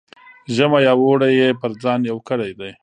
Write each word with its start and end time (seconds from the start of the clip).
ژمی 0.55 0.83
او 0.93 0.99
اوړی 1.07 1.31
یې 1.41 1.49
پر 1.61 1.71
ځان 1.81 1.99
یو 2.09 2.17
کړی 2.29 2.51
دی. 2.59 2.71